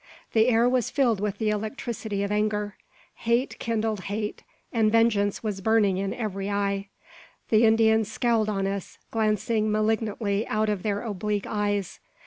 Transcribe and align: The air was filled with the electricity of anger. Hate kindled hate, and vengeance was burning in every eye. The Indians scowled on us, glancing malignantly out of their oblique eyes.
The 0.33 0.47
air 0.47 0.67
was 0.67 0.89
filled 0.89 1.19
with 1.19 1.37
the 1.37 1.51
electricity 1.51 2.23
of 2.23 2.31
anger. 2.31 2.75
Hate 3.17 3.55
kindled 3.59 4.05
hate, 4.05 4.41
and 4.73 4.91
vengeance 4.91 5.43
was 5.43 5.61
burning 5.61 5.97
in 5.97 6.11
every 6.11 6.49
eye. 6.49 6.87
The 7.49 7.65
Indians 7.65 8.11
scowled 8.11 8.49
on 8.49 8.65
us, 8.65 8.97
glancing 9.11 9.71
malignantly 9.71 10.47
out 10.47 10.69
of 10.69 10.81
their 10.81 11.03
oblique 11.03 11.45
eyes. 11.45 11.99